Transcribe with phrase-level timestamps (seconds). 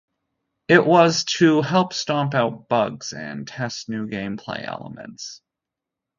[0.67, 5.43] It was to help stomp out bugs and test new gameplay elements.